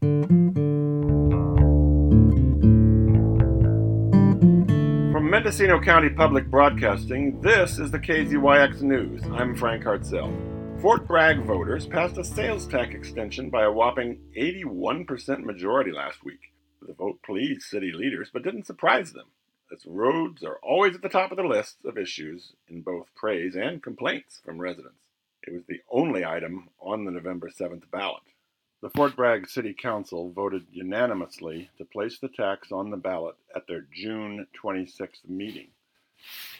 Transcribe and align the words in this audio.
From 0.00 0.38
Mendocino 5.28 5.80
County 5.80 6.10
Public 6.10 6.48
Broadcasting, 6.48 7.40
this 7.40 7.80
is 7.80 7.90
the 7.90 7.98
KZYX 7.98 8.82
News. 8.82 9.24
I'm 9.32 9.56
Frank 9.56 9.82
Hartzell. 9.82 10.80
Fort 10.80 11.08
Bragg 11.08 11.44
voters 11.44 11.86
passed 11.86 12.16
a 12.16 12.22
sales 12.24 12.68
tax 12.68 12.94
extension 12.94 13.50
by 13.50 13.64
a 13.64 13.72
whopping 13.72 14.20
81% 14.38 15.42
majority 15.42 15.90
last 15.90 16.24
week. 16.24 16.52
The 16.80 16.92
vote 16.92 17.18
pleased 17.24 17.62
city 17.62 17.90
leaders, 17.92 18.30
but 18.32 18.44
didn't 18.44 18.66
surprise 18.66 19.12
them, 19.12 19.26
as 19.72 19.84
roads 19.84 20.44
are 20.44 20.60
always 20.62 20.94
at 20.94 21.02
the 21.02 21.08
top 21.08 21.32
of 21.32 21.38
the 21.38 21.42
list 21.42 21.78
of 21.84 21.98
issues 21.98 22.52
in 22.68 22.82
both 22.82 23.12
praise 23.16 23.56
and 23.56 23.82
complaints 23.82 24.40
from 24.44 24.60
residents. 24.60 25.00
It 25.42 25.54
was 25.54 25.64
the 25.66 25.80
only 25.90 26.24
item 26.24 26.68
on 26.80 27.04
the 27.04 27.10
November 27.10 27.48
7th 27.50 27.90
ballot. 27.90 28.22
The 28.80 28.90
Fort 28.90 29.16
Bragg 29.16 29.48
City 29.48 29.74
Council 29.74 30.30
voted 30.30 30.64
unanimously 30.70 31.68
to 31.78 31.84
place 31.84 32.20
the 32.20 32.28
tax 32.28 32.70
on 32.70 32.90
the 32.90 32.96
ballot 32.96 33.34
at 33.56 33.66
their 33.66 33.86
June 33.92 34.46
26th 34.62 35.28
meeting. 35.28 35.70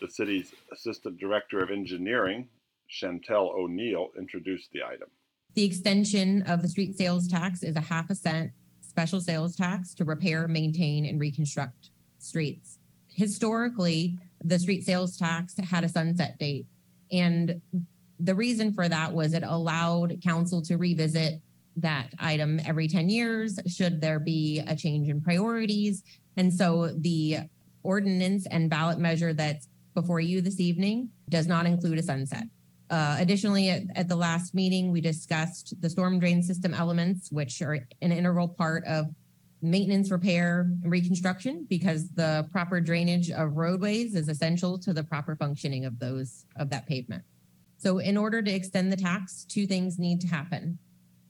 The 0.00 0.10
city's 0.10 0.52
Assistant 0.72 1.20
Director 1.20 1.60
of 1.60 1.70
Engineering, 1.70 2.48
Chantel 2.90 3.54
O'Neill, 3.56 4.08
introduced 4.18 4.72
the 4.72 4.82
item. 4.82 5.08
The 5.54 5.64
extension 5.64 6.42
of 6.42 6.60
the 6.60 6.68
street 6.68 6.98
sales 6.98 7.28
tax 7.28 7.62
is 7.62 7.76
a 7.76 7.80
half 7.80 8.10
a 8.10 8.16
cent 8.16 8.50
special 8.80 9.20
sales 9.20 9.54
tax 9.54 9.94
to 9.94 10.04
repair, 10.04 10.48
maintain, 10.48 11.06
and 11.06 11.20
reconstruct 11.20 11.90
streets. 12.18 12.80
Historically, 13.06 14.18
the 14.42 14.58
street 14.58 14.84
sales 14.84 15.16
tax 15.16 15.54
had 15.56 15.84
a 15.84 15.88
sunset 15.88 16.36
date. 16.40 16.66
And 17.12 17.62
the 18.18 18.34
reason 18.34 18.72
for 18.72 18.88
that 18.88 19.12
was 19.12 19.34
it 19.34 19.44
allowed 19.44 20.20
council 20.20 20.60
to 20.62 20.76
revisit 20.76 21.40
that 21.80 22.08
item 22.18 22.60
every 22.64 22.88
10 22.88 23.08
years 23.08 23.58
should 23.66 24.00
there 24.00 24.18
be 24.18 24.62
a 24.66 24.76
change 24.76 25.08
in 25.08 25.20
priorities. 25.20 26.02
And 26.36 26.52
so 26.52 26.88
the 26.98 27.38
ordinance 27.82 28.46
and 28.46 28.68
ballot 28.68 28.98
measure 28.98 29.32
that's 29.32 29.68
before 29.94 30.20
you 30.20 30.40
this 30.40 30.60
evening 30.60 31.10
does 31.28 31.46
not 31.46 31.66
include 31.66 31.98
a 31.98 32.02
sunset. 32.02 32.44
Uh, 32.90 33.16
additionally, 33.18 33.68
at, 33.68 33.82
at 33.96 34.08
the 34.08 34.16
last 34.16 34.54
meeting, 34.54 34.90
we 34.90 35.00
discussed 35.00 35.74
the 35.80 35.90
storm 35.90 36.18
drain 36.18 36.42
system 36.42 36.72
elements, 36.72 37.30
which 37.30 37.60
are 37.60 37.74
an 38.00 38.12
integral 38.12 38.48
part 38.48 38.84
of 38.86 39.06
maintenance, 39.60 40.10
repair, 40.10 40.60
and 40.82 40.90
reconstruction 40.90 41.66
because 41.68 42.10
the 42.10 42.48
proper 42.52 42.80
drainage 42.80 43.30
of 43.30 43.56
roadways 43.56 44.14
is 44.14 44.28
essential 44.28 44.78
to 44.78 44.92
the 44.92 45.02
proper 45.02 45.36
functioning 45.36 45.84
of 45.84 45.98
those 45.98 46.46
of 46.56 46.70
that 46.70 46.86
pavement. 46.86 47.22
So 47.76 47.98
in 47.98 48.16
order 48.16 48.42
to 48.42 48.50
extend 48.50 48.92
the 48.92 48.96
tax, 48.96 49.44
two 49.44 49.66
things 49.66 49.98
need 49.98 50.20
to 50.22 50.26
happen. 50.26 50.78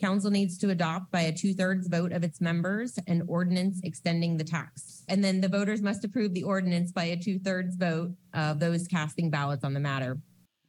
Council 0.00 0.30
needs 0.30 0.58
to 0.58 0.70
adopt 0.70 1.10
by 1.10 1.22
a 1.22 1.32
two-thirds 1.32 1.88
vote 1.88 2.12
of 2.12 2.22
its 2.22 2.40
members 2.40 2.98
an 3.06 3.22
ordinance 3.28 3.80
extending 3.82 4.36
the 4.36 4.44
tax. 4.44 5.04
And 5.08 5.24
then 5.24 5.40
the 5.40 5.48
voters 5.48 5.82
must 5.82 6.04
approve 6.04 6.34
the 6.34 6.42
ordinance 6.42 6.92
by 6.92 7.04
a 7.04 7.16
two-thirds 7.16 7.76
vote 7.76 8.12
of 8.34 8.60
those 8.60 8.86
casting 8.86 9.30
ballots 9.30 9.64
on 9.64 9.74
the 9.74 9.80
matter. 9.80 10.18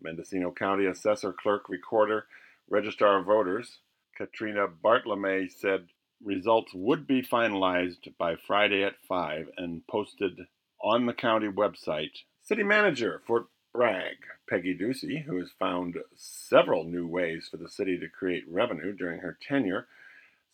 Mendocino 0.02 0.52
County 0.52 0.86
Assessor 0.86 1.34
Clerk 1.34 1.70
Recorder 1.70 2.26
Registrar 2.70 3.20
of 3.20 3.26
Voters 3.26 3.80
Katrina 4.18 4.68
Bartolome 4.68 5.48
said 5.48 5.88
results 6.24 6.72
would 6.74 7.06
be 7.06 7.22
finalized 7.22 8.18
by 8.18 8.36
Friday 8.36 8.84
at 8.84 8.96
5 9.08 9.50
and 9.58 9.86
posted 9.88 10.40
on 10.82 11.06
the 11.06 11.14
county 11.14 11.48
website. 11.48 12.24
City 12.42 12.64
Manager 12.64 13.22
Fort 13.28 13.46
Bragg, 13.78 14.18
Peggy 14.50 14.76
Ducey, 14.76 15.24
who 15.24 15.38
has 15.38 15.52
found 15.52 16.00
several 16.16 16.84
new 16.84 17.06
ways 17.06 17.48
for 17.48 17.58
the 17.58 17.70
city 17.70 18.00
to 18.00 18.10
create 18.10 18.44
revenue 18.50 18.92
during 18.92 19.20
her 19.20 19.38
tenure, 19.40 19.86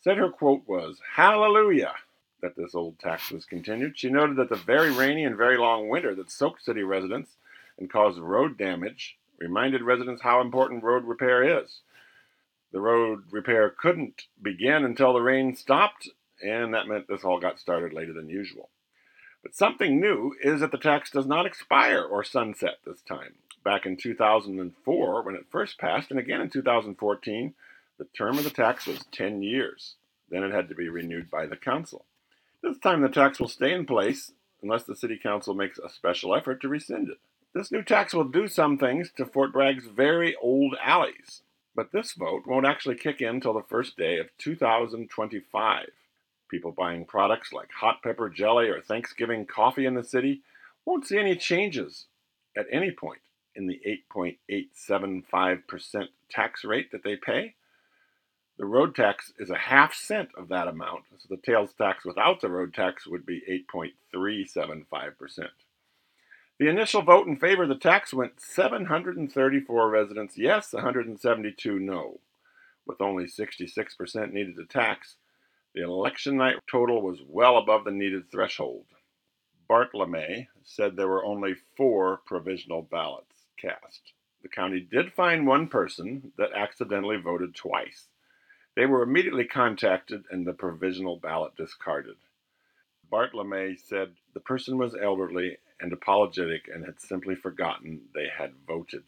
said 0.02 0.18
her 0.18 0.28
quote 0.28 0.68
was, 0.68 1.00
Hallelujah! 1.14 1.94
That 2.42 2.54
this 2.54 2.74
old 2.74 2.98
tax 2.98 3.30
was 3.30 3.46
continued. 3.46 3.98
She 3.98 4.10
noted 4.10 4.36
that 4.36 4.50
the 4.50 4.56
very 4.56 4.90
rainy 4.90 5.24
and 5.24 5.38
very 5.38 5.56
long 5.56 5.88
winter 5.88 6.14
that 6.16 6.30
soaked 6.30 6.62
city 6.62 6.82
residents 6.82 7.30
and 7.78 7.90
caused 7.90 8.18
road 8.18 8.58
damage 8.58 9.16
reminded 9.38 9.80
residents 9.80 10.20
how 10.20 10.42
important 10.42 10.84
road 10.84 11.04
repair 11.04 11.62
is. 11.62 11.80
The 12.72 12.80
road 12.82 13.22
repair 13.30 13.70
couldn't 13.70 14.24
begin 14.42 14.84
until 14.84 15.14
the 15.14 15.22
rain 15.22 15.56
stopped, 15.56 16.10
and 16.42 16.74
that 16.74 16.88
meant 16.88 17.08
this 17.08 17.24
all 17.24 17.40
got 17.40 17.58
started 17.58 17.94
later 17.94 18.12
than 18.12 18.28
usual. 18.28 18.68
But 19.44 19.54
something 19.54 20.00
new 20.00 20.34
is 20.42 20.60
that 20.60 20.72
the 20.72 20.78
tax 20.78 21.10
does 21.10 21.26
not 21.26 21.44
expire 21.44 22.02
or 22.02 22.24
sunset 22.24 22.78
this 22.86 23.02
time. 23.02 23.34
Back 23.62 23.84
in 23.84 23.98
2004, 23.98 25.22
when 25.22 25.34
it 25.34 25.44
first 25.50 25.78
passed, 25.78 26.10
and 26.10 26.18
again 26.18 26.40
in 26.40 26.48
2014, 26.48 27.54
the 27.98 28.06
term 28.16 28.38
of 28.38 28.44
the 28.44 28.50
tax 28.50 28.86
was 28.86 29.04
10 29.12 29.42
years. 29.42 29.96
Then 30.30 30.42
it 30.44 30.52
had 30.52 30.70
to 30.70 30.74
be 30.74 30.88
renewed 30.88 31.30
by 31.30 31.44
the 31.44 31.56
council. 31.56 32.06
This 32.62 32.78
time 32.78 33.02
the 33.02 33.08
tax 33.10 33.38
will 33.38 33.48
stay 33.48 33.74
in 33.74 33.84
place 33.84 34.32
unless 34.62 34.84
the 34.84 34.96
city 34.96 35.18
council 35.22 35.52
makes 35.52 35.78
a 35.78 35.90
special 35.90 36.34
effort 36.34 36.62
to 36.62 36.68
rescind 36.68 37.10
it. 37.10 37.18
This 37.52 37.70
new 37.70 37.82
tax 37.82 38.14
will 38.14 38.24
do 38.24 38.48
some 38.48 38.78
things 38.78 39.12
to 39.18 39.26
Fort 39.26 39.52
Bragg's 39.52 39.86
very 39.86 40.34
old 40.36 40.74
alleys, 40.82 41.42
but 41.76 41.92
this 41.92 42.12
vote 42.14 42.46
won't 42.46 42.66
actually 42.66 42.96
kick 42.96 43.20
in 43.20 43.28
until 43.28 43.52
the 43.52 43.62
first 43.62 43.98
day 43.98 44.18
of 44.18 44.30
2025. 44.38 45.90
People 46.54 46.70
buying 46.70 47.04
products 47.04 47.52
like 47.52 47.72
hot 47.72 48.00
pepper 48.00 48.28
jelly 48.28 48.68
or 48.68 48.80
Thanksgiving 48.80 49.44
coffee 49.44 49.86
in 49.86 49.94
the 49.94 50.04
city 50.04 50.42
won't 50.84 51.04
see 51.04 51.18
any 51.18 51.34
changes 51.34 52.04
at 52.56 52.68
any 52.70 52.92
point 52.92 53.22
in 53.56 53.66
the 53.66 53.80
8.875% 54.14 56.04
tax 56.30 56.64
rate 56.64 56.92
that 56.92 57.02
they 57.02 57.16
pay. 57.16 57.56
The 58.56 58.66
road 58.66 58.94
tax 58.94 59.32
is 59.36 59.50
a 59.50 59.56
half 59.56 59.94
cent 59.94 60.28
of 60.36 60.46
that 60.46 60.68
amount, 60.68 61.06
so 61.18 61.26
the 61.28 61.40
sales 61.44 61.74
tax 61.76 62.04
without 62.04 62.40
the 62.40 62.50
road 62.50 62.72
tax 62.72 63.04
would 63.04 63.26
be 63.26 63.42
8.375%. 64.14 65.48
The 66.60 66.68
initial 66.68 67.02
vote 67.02 67.26
in 67.26 67.36
favor 67.36 67.64
of 67.64 67.68
the 67.68 67.74
tax 67.74 68.14
went 68.14 68.40
734 68.40 69.90
residents 69.90 70.38
yes, 70.38 70.72
172 70.72 71.80
no. 71.80 72.20
With 72.86 73.00
only 73.00 73.24
66% 73.24 74.32
needed 74.32 74.54
to 74.54 74.66
tax, 74.66 75.16
the 75.74 75.82
election 75.82 76.36
night 76.36 76.56
total 76.70 77.02
was 77.02 77.18
well 77.28 77.58
above 77.58 77.84
the 77.84 77.90
needed 77.90 78.30
threshold. 78.30 78.86
Bartolome 79.68 80.48
said 80.62 80.94
there 80.94 81.08
were 81.08 81.24
only 81.24 81.54
four 81.76 82.20
provisional 82.26 82.82
ballots 82.82 83.46
cast. 83.60 84.12
The 84.42 84.48
county 84.48 84.80
did 84.80 85.12
find 85.12 85.46
one 85.46 85.68
person 85.68 86.32
that 86.38 86.52
accidentally 86.54 87.16
voted 87.16 87.54
twice. 87.54 88.08
They 88.76 88.86
were 88.86 89.02
immediately 89.02 89.46
contacted 89.46 90.24
and 90.30 90.46
the 90.46 90.52
provisional 90.52 91.16
ballot 91.18 91.56
discarded. 91.56 92.16
Bartolome 93.10 93.76
said 93.76 94.14
the 94.32 94.40
person 94.40 94.78
was 94.78 94.94
elderly 94.94 95.58
and 95.80 95.92
apologetic 95.92 96.68
and 96.72 96.84
had 96.84 97.00
simply 97.00 97.34
forgotten 97.34 98.02
they 98.14 98.28
had 98.28 98.54
voted. 98.66 99.04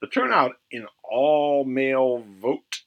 The 0.00 0.06
turnout 0.06 0.56
in 0.70 0.86
all 1.02 1.64
mail 1.64 2.24
vote 2.40 2.82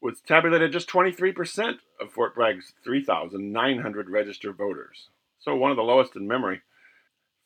was 0.00 0.20
tabulated 0.20 0.72
just 0.72 0.88
23% 0.88 1.78
of 2.00 2.12
Fort 2.12 2.34
Bragg's 2.34 2.72
3,900 2.84 4.10
registered 4.10 4.56
voters. 4.56 5.08
So 5.38 5.54
one 5.54 5.70
of 5.70 5.76
the 5.76 5.82
lowest 5.82 6.16
in 6.16 6.26
memory. 6.26 6.62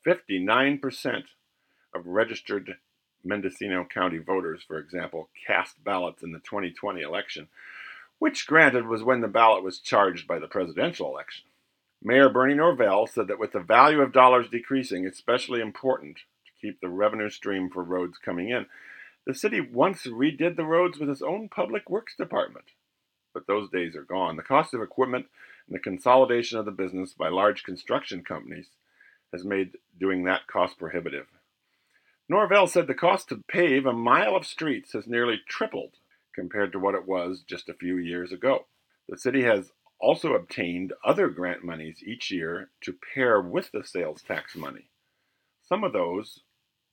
59% 0.06 1.24
of 1.94 2.06
registered 2.06 2.76
Mendocino 3.24 3.84
County 3.84 4.18
voters, 4.18 4.62
for 4.66 4.78
example, 4.78 5.30
cast 5.46 5.82
ballots 5.82 6.22
in 6.22 6.32
the 6.32 6.40
2020 6.40 7.00
election, 7.00 7.48
which 8.18 8.46
granted 8.46 8.86
was 8.86 9.02
when 9.02 9.20
the 9.20 9.28
ballot 9.28 9.64
was 9.64 9.78
charged 9.78 10.26
by 10.26 10.38
the 10.38 10.46
presidential 10.46 11.08
election. 11.08 11.44
Mayor 12.02 12.28
Bernie 12.28 12.54
Norvell 12.54 13.06
said 13.06 13.28
that 13.28 13.38
with 13.38 13.52
the 13.52 13.60
value 13.60 14.02
of 14.02 14.12
dollars 14.12 14.46
decreasing, 14.50 15.06
it's 15.06 15.16
especially 15.16 15.60
important 15.60 16.16
to 16.16 16.52
keep 16.60 16.80
the 16.80 16.88
revenue 16.88 17.30
stream 17.30 17.70
for 17.70 17.82
roads 17.82 18.18
coming 18.22 18.50
in. 18.50 18.66
The 19.26 19.34
city 19.34 19.60
once 19.60 20.06
redid 20.06 20.56
the 20.56 20.66
roads 20.66 20.98
with 20.98 21.08
its 21.08 21.22
own 21.22 21.48
public 21.48 21.88
works 21.88 22.14
department, 22.14 22.66
but 23.32 23.46
those 23.46 23.70
days 23.70 23.96
are 23.96 24.04
gone. 24.04 24.36
The 24.36 24.42
cost 24.42 24.74
of 24.74 24.82
equipment 24.82 25.26
and 25.66 25.74
the 25.74 25.80
consolidation 25.80 26.58
of 26.58 26.66
the 26.66 26.70
business 26.70 27.14
by 27.14 27.28
large 27.28 27.62
construction 27.62 28.22
companies 28.22 28.68
has 29.32 29.44
made 29.44 29.78
doing 29.98 30.24
that 30.24 30.46
cost 30.46 30.78
prohibitive. 30.78 31.26
Norvell 32.28 32.66
said 32.66 32.86
the 32.86 32.94
cost 32.94 33.28
to 33.28 33.42
pave 33.48 33.86
a 33.86 33.92
mile 33.92 34.36
of 34.36 34.46
streets 34.46 34.92
has 34.92 35.06
nearly 35.06 35.40
tripled 35.48 35.96
compared 36.34 36.72
to 36.72 36.78
what 36.78 36.94
it 36.94 37.06
was 37.06 37.42
just 37.46 37.68
a 37.68 37.74
few 37.74 37.96
years 37.96 38.32
ago. 38.32 38.66
The 39.08 39.18
city 39.18 39.42
has 39.44 39.72
also 40.00 40.34
obtained 40.34 40.92
other 41.04 41.28
grant 41.28 41.64
monies 41.64 42.02
each 42.04 42.30
year 42.30 42.70
to 42.82 42.98
pair 43.14 43.40
with 43.40 43.70
the 43.72 43.84
sales 43.84 44.22
tax 44.22 44.54
money. 44.54 44.90
Some 45.62 45.82
of 45.82 45.92
those 45.92 46.40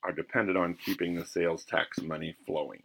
are 0.04 0.12
dependent 0.12 0.58
on 0.58 0.74
keeping 0.74 1.16
the 1.16 1.26
sales 1.26 1.64
tax 1.64 2.02
money 2.02 2.36
flowing. 2.46 2.84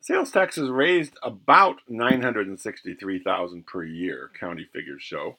Sales 0.00 0.30
tax 0.30 0.58
is 0.58 0.68
raised 0.68 1.16
about 1.22 1.76
963,000 1.88 3.66
per 3.66 3.84
year, 3.84 4.30
county 4.38 4.68
figures 4.70 5.02
show. 5.02 5.38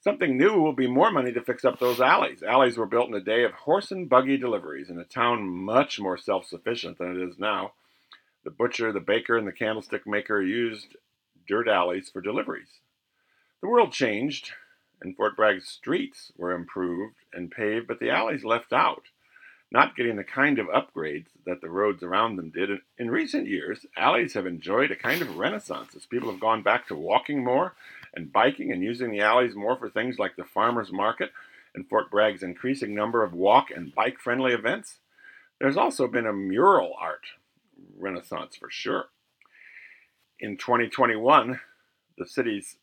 Something 0.00 0.36
new 0.36 0.60
will 0.60 0.72
be 0.72 0.88
more 0.88 1.10
money 1.10 1.32
to 1.32 1.40
fix 1.40 1.64
up 1.64 1.78
those 1.78 2.00
alleys. 2.00 2.42
Alleys 2.42 2.76
were 2.76 2.86
built 2.86 3.08
in 3.08 3.14
a 3.14 3.20
day 3.20 3.44
of 3.44 3.52
horse 3.52 3.90
and 3.90 4.08
buggy 4.08 4.36
deliveries 4.36 4.90
in 4.90 4.98
a 4.98 5.04
town 5.04 5.48
much 5.48 6.00
more 6.00 6.18
self-sufficient 6.18 6.98
than 6.98 7.16
it 7.16 7.28
is 7.28 7.38
now. 7.38 7.72
The 8.44 8.50
butcher, 8.50 8.92
the 8.92 9.00
baker, 9.00 9.36
and 9.36 9.46
the 9.46 9.52
candlestick 9.52 10.06
maker 10.06 10.40
used 10.42 10.96
dirt 11.48 11.68
alleys 11.68 12.08
for 12.08 12.20
deliveries. 12.20 12.80
The 13.62 13.68
world 13.68 13.92
changed, 13.92 14.52
and 15.00 15.16
Fort 15.16 15.36
Bragg's 15.36 15.68
streets 15.68 16.32
were 16.36 16.52
improved 16.52 17.16
and 17.32 17.50
paved, 17.50 17.86
but 17.86 17.98
the 18.00 18.10
alleys 18.10 18.44
left 18.44 18.72
out, 18.72 19.04
not 19.76 19.94
getting 19.94 20.16
the 20.16 20.24
kind 20.24 20.58
of 20.58 20.68
upgrades 20.68 21.26
that 21.44 21.60
the 21.60 21.68
roads 21.68 22.02
around 22.02 22.36
them 22.36 22.48
did. 22.48 22.70
In 22.96 23.10
recent 23.10 23.46
years, 23.46 23.84
alleys 23.94 24.32
have 24.32 24.46
enjoyed 24.46 24.90
a 24.90 24.96
kind 24.96 25.20
of 25.20 25.36
renaissance 25.36 25.94
as 25.94 26.06
people 26.06 26.30
have 26.30 26.40
gone 26.40 26.62
back 26.62 26.88
to 26.88 26.94
walking 26.94 27.44
more 27.44 27.74
and 28.14 28.32
biking 28.32 28.72
and 28.72 28.82
using 28.82 29.10
the 29.10 29.20
alleys 29.20 29.54
more 29.54 29.76
for 29.76 29.90
things 29.90 30.18
like 30.18 30.34
the 30.34 30.44
farmers 30.44 30.90
market 30.90 31.30
and 31.74 31.86
Fort 31.86 32.10
Bragg's 32.10 32.42
increasing 32.42 32.94
number 32.94 33.22
of 33.22 33.34
walk 33.34 33.66
and 33.70 33.94
bike 33.94 34.18
friendly 34.18 34.54
events. 34.54 34.96
There's 35.60 35.76
also 35.76 36.08
been 36.08 36.26
a 36.26 36.32
mural 36.32 36.94
art 36.98 37.26
renaissance 37.98 38.56
for 38.56 38.70
sure. 38.70 39.04
In 40.40 40.56
2021, 40.56 41.60
the 42.16 42.26
city's 42.26 42.76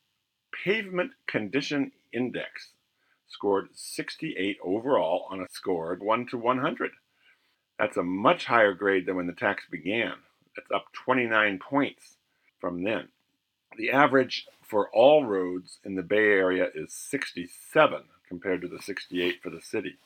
pavement 0.63 1.13
condition 1.25 1.91
index 2.13 2.73
scored 3.33 3.69
68 3.73 4.57
overall 4.63 5.27
on 5.29 5.41
a 5.41 5.49
score 5.49 5.91
of 5.91 5.99
1 5.99 6.27
to 6.27 6.37
100. 6.37 6.91
That's 7.79 7.97
a 7.97 8.03
much 8.03 8.45
higher 8.45 8.73
grade 8.73 9.05
than 9.05 9.15
when 9.15 9.27
the 9.27 9.33
tax 9.33 9.65
began. 9.69 10.13
That's 10.55 10.71
up 10.71 10.85
29 10.93 11.59
points 11.59 12.17
from 12.61 12.83
then. 12.83 13.09
The 13.77 13.89
average 13.91 14.45
for 14.61 14.89
all 14.93 15.25
roads 15.25 15.79
in 15.83 15.95
the 15.95 16.03
Bay 16.03 16.27
Area 16.27 16.67
is 16.73 16.93
67 16.93 18.03
compared 18.27 18.61
to 18.61 18.67
the 18.67 18.81
68 18.81 19.41
for 19.41 19.49
the 19.49 19.61
city. 19.61 19.97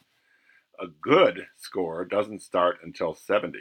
A 0.80 0.88
good 0.88 1.47
score 1.57 2.06
doesn't 2.06 2.41
start 2.41 2.77
until 2.83 3.13
70. 3.13 3.59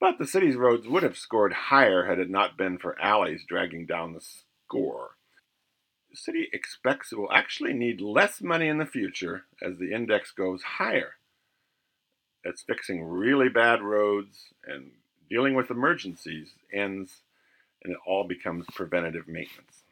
But 0.00 0.18
the 0.18 0.26
city's 0.26 0.56
roads 0.56 0.88
would 0.88 1.02
have 1.02 1.16
scored 1.16 1.52
higher 1.52 2.06
had 2.06 2.18
it 2.18 2.28
not 2.28 2.58
been 2.58 2.78
for 2.78 3.00
alleys 3.00 3.44
dragging 3.46 3.86
down 3.86 4.12
the 4.12 4.20
score. 4.20 5.16
The 6.14 6.20
city 6.20 6.48
expects 6.52 7.10
it 7.10 7.18
will 7.18 7.32
actually 7.32 7.72
need 7.72 8.00
less 8.00 8.40
money 8.40 8.68
in 8.68 8.78
the 8.78 8.86
future 8.86 9.46
as 9.60 9.78
the 9.78 9.92
index 9.92 10.30
goes 10.30 10.62
higher. 10.62 11.14
That's 12.44 12.62
fixing 12.62 13.02
really 13.02 13.48
bad 13.48 13.82
roads 13.82 14.54
and 14.64 14.92
dealing 15.28 15.56
with 15.56 15.72
emergencies 15.72 16.50
ends 16.72 17.22
and 17.82 17.92
it 17.92 17.98
all 18.06 18.22
becomes 18.28 18.64
preventative 18.76 19.26
maintenance. 19.26 19.82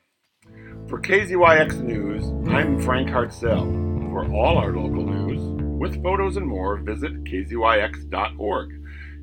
For 0.86 1.00
KZYX 1.00 1.82
News, 1.82 2.22
I'm 2.48 2.80
Frank 2.80 3.08
Hartzell. 3.08 4.12
For 4.12 4.24
all 4.32 4.58
our 4.58 4.70
local 4.70 5.04
news, 5.04 5.42
with 5.80 6.04
photos 6.04 6.36
and 6.36 6.46
more, 6.46 6.76
visit 6.76 7.24
kzyx.org. 7.24 8.70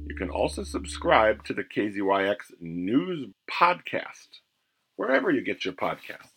You 0.05 0.15
can 0.17 0.29
also 0.29 0.63
subscribe 0.65 1.45
to 1.45 1.53
the 1.53 1.63
KZYX 1.63 2.59
News 2.59 3.29
Podcast, 3.49 4.41
wherever 4.97 5.31
you 5.31 5.41
get 5.41 5.63
your 5.63 5.75
podcasts. 5.75 6.27